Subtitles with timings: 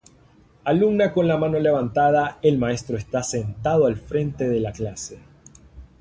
[0.63, 5.19] Alumna con la mano levantada; el maestro está sentado al frente de la clase